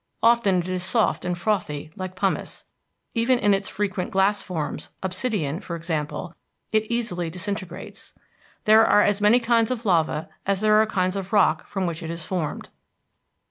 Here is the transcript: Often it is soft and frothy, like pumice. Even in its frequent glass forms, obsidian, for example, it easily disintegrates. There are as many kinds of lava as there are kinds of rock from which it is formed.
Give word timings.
Often 0.23 0.61
it 0.61 0.67
is 0.69 0.83
soft 0.83 1.25
and 1.25 1.37
frothy, 1.37 1.91
like 1.95 2.15
pumice. 2.15 2.65
Even 3.13 3.37
in 3.37 3.53
its 3.53 3.69
frequent 3.69 4.09
glass 4.09 4.41
forms, 4.41 4.89
obsidian, 5.03 5.59
for 5.59 5.75
example, 5.75 6.33
it 6.71 6.85
easily 6.89 7.29
disintegrates. 7.29 8.15
There 8.63 8.83
are 8.83 9.03
as 9.03 9.21
many 9.21 9.39
kinds 9.39 9.69
of 9.69 9.85
lava 9.85 10.27
as 10.43 10.61
there 10.61 10.81
are 10.81 10.87
kinds 10.87 11.15
of 11.15 11.31
rock 11.33 11.67
from 11.67 11.85
which 11.85 12.01
it 12.01 12.09
is 12.09 12.25
formed. 12.25 12.69